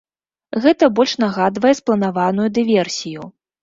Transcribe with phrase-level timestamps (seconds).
[0.63, 3.35] Гэта больш нагадвае спланаваную дыверсію.